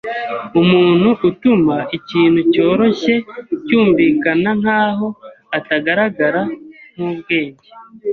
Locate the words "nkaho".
4.61-5.07